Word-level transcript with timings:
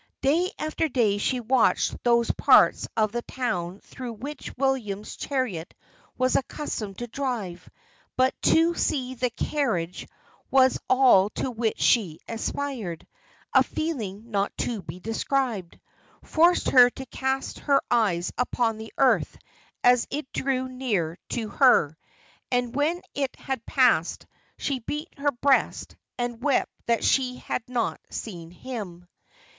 Day 0.23 0.49
after 0.57 0.89
day 0.89 1.19
she 1.19 1.39
watched 1.39 1.95
those 2.03 2.31
parts 2.31 2.87
of 2.97 3.11
the 3.11 3.21
town 3.21 3.81
through 3.81 4.13
which 4.13 4.51
William's 4.57 5.15
chariot 5.15 5.75
was 6.17 6.35
accustomed 6.35 6.97
to 6.97 7.05
drive; 7.05 7.69
but 8.17 8.33
to 8.41 8.73
see 8.73 9.13
the 9.13 9.29
carriage 9.29 10.07
was 10.49 10.79
all 10.89 11.29
to 11.29 11.51
which 11.51 11.79
she 11.79 12.19
aspired; 12.27 13.05
a 13.53 13.61
feeling, 13.61 14.31
not 14.31 14.57
to 14.57 14.81
be 14.81 14.99
described, 14.99 15.79
forced 16.23 16.69
her 16.71 16.89
to 16.89 17.05
cast 17.05 17.59
her 17.59 17.79
eyes 17.91 18.33
upon 18.39 18.79
the 18.79 18.91
earth 18.97 19.37
as 19.83 20.07
it 20.09 20.33
drew 20.33 20.67
near 20.67 21.15
to 21.29 21.49
her; 21.49 21.95
and 22.51 22.73
when 22.75 23.03
it 23.13 23.35
had 23.35 23.63
passed, 23.67 24.25
she 24.57 24.79
beat 24.79 25.15
her 25.19 25.29
breast, 25.31 25.95
and 26.17 26.41
wept 26.41 26.71
that 26.87 27.03
she 27.03 27.35
had 27.35 27.61
not 27.69 28.01
seen 28.09 28.49
him. 28.49 29.07